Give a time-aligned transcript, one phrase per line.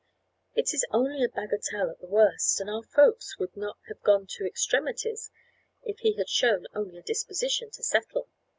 [0.55, 4.25] "It is only a bagatelle at the worst, and our folks would not have gone
[4.31, 5.29] to extremities
[5.83, 8.27] if he had shown only a disposition to settle.